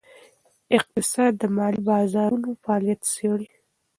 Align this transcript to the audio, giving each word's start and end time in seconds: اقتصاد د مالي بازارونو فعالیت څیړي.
اقتصاد 0.77 1.31
د 1.41 1.43
مالي 1.57 1.81
بازارونو 1.89 2.49
فعالیت 2.63 3.01
څیړي. 3.13 3.47